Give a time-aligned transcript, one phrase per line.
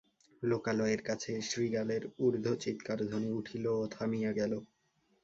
[0.43, 4.53] লোকালয়ের কাছে শৃগালের ঊর্ধ্বচীৎকারধ্বনি উঠিল ও থামিয়া গেল।